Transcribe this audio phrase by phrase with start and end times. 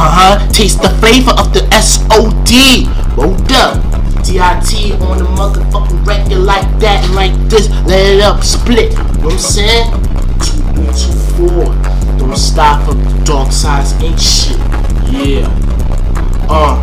[0.00, 0.48] Uh huh.
[0.50, 2.88] Taste the flavor of the SOD.
[3.18, 3.76] Rolled up.
[4.24, 7.68] DIT on the motherfucking record like that, like this.
[7.84, 8.92] Let it up, split.
[8.92, 9.92] You know what I'm saying?
[10.40, 11.64] Two, two, four.
[12.16, 12.96] Don't stop up.
[12.96, 14.56] The dog size ain't shit.
[15.12, 15.44] Yeah.
[16.48, 16.80] Uh.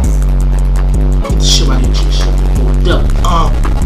[1.23, 2.27] Get the shit right here, shit.
[2.59, 3.11] Rolled up.
[3.25, 3.77] Uh.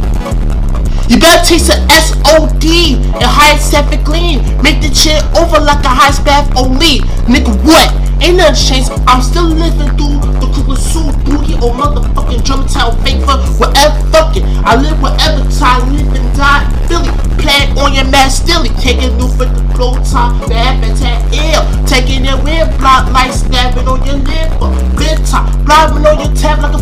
[1.11, 4.39] You better taste the SOD and high seven clean.
[4.63, 7.03] Make the shit over like a high staff only.
[7.27, 7.91] Nigga, what?
[8.23, 8.95] Ain't nothing changed.
[9.11, 13.35] I'm still living through the Cougar Suit boogie or motherfucking Drumtown favor.
[13.59, 14.47] Whatever, fuck it.
[14.63, 16.63] I live wherever time, live and die.
[16.87, 17.11] Philly,
[17.43, 20.31] play on your mask, still taking new for the blow top.
[20.47, 21.67] The habitat ill.
[21.91, 24.71] Taking your wind block like stabbing on your liver.
[24.95, 26.80] Big top, blinding on your tab like a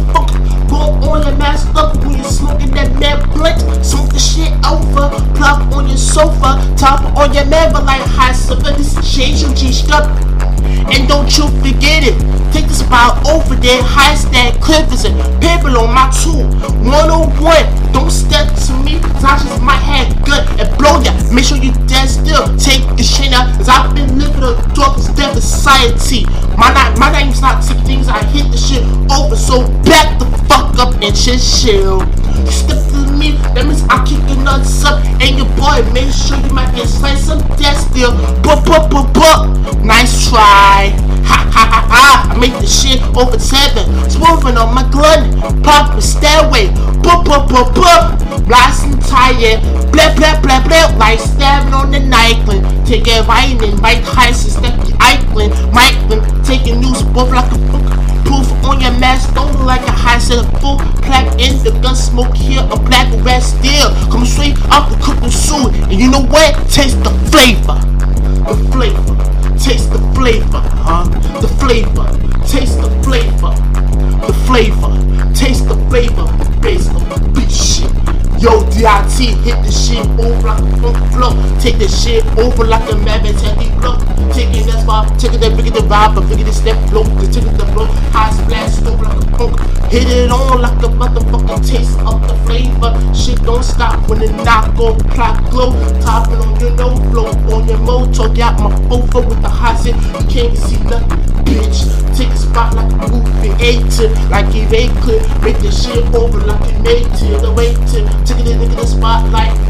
[6.19, 6.59] sofa.
[6.75, 8.71] Top on your but like high silver.
[8.75, 10.05] This is change your G stuff.
[10.91, 12.17] And don't you forget it.
[12.51, 13.81] Take the spot over there.
[13.83, 16.43] High stack clippers and paper on my tool.
[16.83, 17.93] 101.
[17.93, 18.99] Don't step to me.
[18.99, 21.15] Cause I just might have gun and blow ya.
[21.31, 22.51] Make sure you dead still.
[22.57, 23.55] Take the shit out.
[23.55, 26.25] Cause I've been living a darkest death society.
[26.57, 28.07] My, my name's not taking things.
[28.09, 29.37] I hit the shit over.
[29.37, 32.03] So back the fuck up and shit chill.
[33.19, 35.03] Me, that means I kick your nuts up.
[35.19, 38.15] And your boy, make sure you might sliced some death still.
[38.39, 40.95] But, but, but, but, nice try.
[41.27, 43.83] Ha ha ha ha, I make the shit over seven.
[44.07, 46.71] Swerving on my gun, pop the stairway.
[47.03, 48.15] Bup, bup, bup, bup.
[48.47, 49.59] Blasting tire,
[49.91, 50.87] blah, blah, blah, blah.
[50.95, 52.63] Like stabbing on the nightland.
[52.87, 55.51] Take it right in, right high, step the Eichland.
[55.75, 59.91] Michaelin, taking news, both like a book proof on your mask, don't look like a
[59.91, 63.89] high set of full plaque in the gun smoke here, a black red steel.
[64.11, 66.55] Come straight out the cooking suit, and you know what?
[66.69, 67.79] Taste the flavor.
[68.47, 69.15] The flavor.
[69.57, 71.03] Taste the flavor, huh?
[71.41, 72.07] The flavor.
[72.47, 73.53] Taste the flavor.
[74.25, 74.93] The flavor.
[75.33, 76.25] Taste the flavor.
[76.61, 77.03] Base of
[77.33, 77.91] bitch shit.
[78.41, 81.59] Yo, DIT, hit the shit over like a funk flow.
[81.59, 83.35] Take the shit over like a madman,
[89.89, 92.93] Hit it on like a motherfucking taste of the flavor.
[93.11, 95.71] Shit don't stop when the knock on clock glow.
[95.99, 98.29] Topping on your no flow, on your motor.
[98.29, 99.95] Got my over with the hot shit.
[99.95, 101.89] You can't see nothing, bitch.
[102.15, 103.81] Take a spot like a movie, eight
[104.29, 105.21] like it ain't clear.
[105.41, 107.49] Make the shit over like it made to the
[107.89, 108.25] to.
[108.25, 109.68] Take it into the spotlight.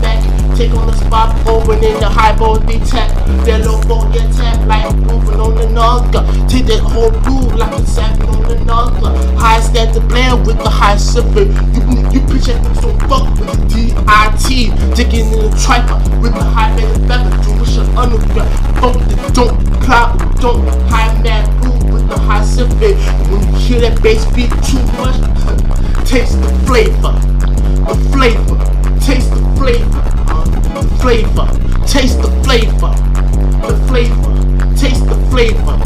[0.60, 3.16] Take on the spot over in the high ball detect.
[3.48, 6.20] That low ball get tap like a moving on the nugga.
[6.50, 9.40] Take that whole groove like it's sapping on the nugga.
[9.40, 11.48] High stand to blare with the high sipper.
[11.72, 11.80] You
[12.12, 14.76] you bitch that so fuck with the DIT.
[15.00, 17.32] Taking in the triper with the high man feather.
[17.40, 18.52] Do wish your underground.
[18.84, 23.00] Funk the don't cloud don't high man groove with the high sipper.
[23.32, 25.24] When you hear that bass beat too much,
[26.04, 27.16] taste the flavor
[27.90, 28.58] the flavor,
[29.00, 30.19] taste the flavor,
[30.98, 31.48] flavor,
[31.86, 32.94] taste the flavor,
[33.68, 34.34] the flavor,
[34.76, 35.78] taste the flavor,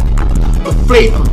[0.63, 1.23] the flavor.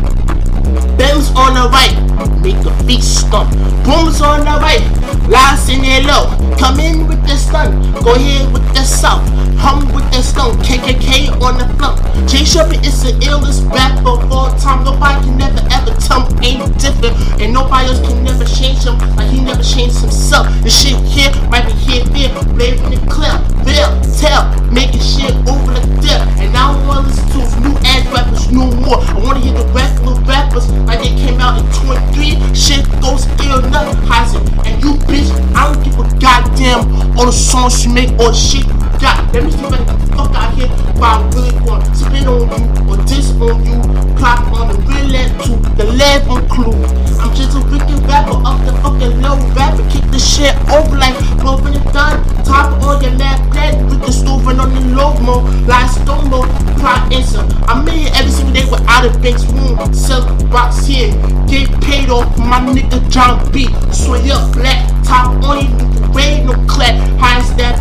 [0.96, 1.96] Bends on the right,
[2.42, 3.50] make a feet stump.
[3.84, 4.82] Booms on the right,
[5.28, 6.28] last in low.
[6.58, 9.39] Come in with the stun, go here with the south.
[9.60, 11.92] Hum with the stone, KKK on the floor.
[12.24, 14.84] Jay Sherman is the illest rapper of all time.
[14.88, 18.96] Nobody can never ever tell him ain't different, and nobody else can never change him
[19.20, 20.48] like he never changed himself.
[20.64, 23.36] The shit here might be here, there, blaming the clip,
[23.68, 26.24] bill, tell, making shit over the dip.
[26.40, 28.96] And I don't wanna listen to new ass rappers no more.
[28.96, 32.40] I wanna hear the regular rappers like they came out in 23.
[32.56, 34.40] Shit goes ill, nothing has it.
[34.64, 36.88] And you bitch, I don't give a goddamn
[37.20, 38.64] all the songs you make or shit
[39.00, 39.32] got.
[39.32, 40.68] Let me get the fuck out here
[41.00, 43.80] while I really want spit on you or diss on you.
[44.20, 45.10] Clock on the real
[45.44, 46.76] to the level clue.
[47.18, 49.82] I'm just a wicked rapper up the fucking low rapper.
[49.90, 52.20] Kick the shit over like blowing the gun.
[52.44, 55.40] Top on your mad dead with the stove on the low mo.
[55.66, 56.42] Last stone mo,
[56.78, 57.46] plot answer.
[57.66, 59.78] I'm in here every single day without a bank's room.
[59.94, 61.12] Sell rocks here.
[61.48, 63.68] Get paid off my nigga John B.
[63.92, 64.84] Sway up black.
[65.04, 65.72] Top on you,
[66.12, 66.94] rain no clap.
[67.18, 67.79] High step,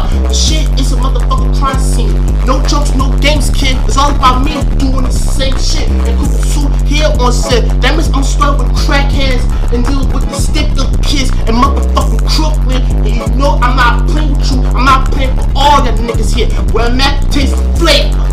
[0.00, 2.14] The shit is a motherfucking crime scene.
[2.46, 3.76] No jokes, no games, kid.
[3.84, 5.88] It's all about me doing the same shit.
[5.88, 7.68] And Cooper suit here on set.
[7.82, 12.24] That means I'm starting with crackheads and dealing with the stick up kids and motherfucking
[12.24, 12.82] Crooklyn.
[13.04, 14.62] And you know I'm not playing with you.
[14.72, 16.48] I'm not playing for all that niggas here.
[16.72, 18.24] Where I'm at, taste the flavor.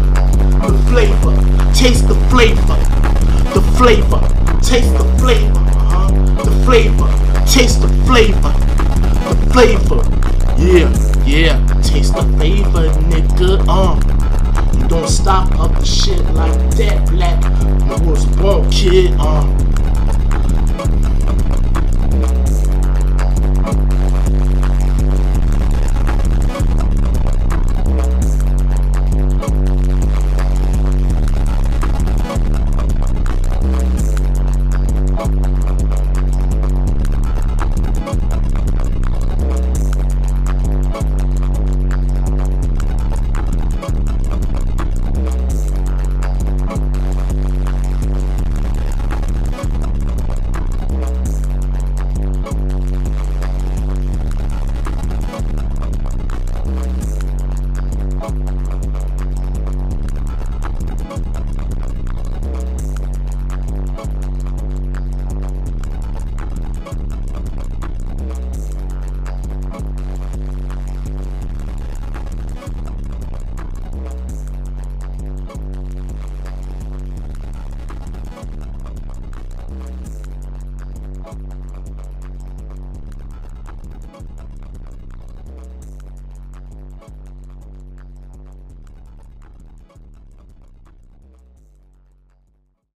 [0.63, 1.35] The flavor.
[1.73, 2.77] Taste the flavor.
[3.53, 4.21] The flavor.
[4.63, 5.59] Taste the flavor.
[5.59, 6.43] Uh-huh.
[6.43, 7.09] The flavor.
[7.45, 8.53] Taste the flavor.
[9.27, 10.28] The flavor.
[10.59, 10.91] Yeah,
[11.25, 11.81] yeah.
[11.81, 13.65] taste the flavor, nigga.
[13.69, 13.97] Um,
[14.77, 17.41] you don't stop up the shit like that, black.
[17.87, 19.15] You was born, kid.
[19.17, 19.47] Uh,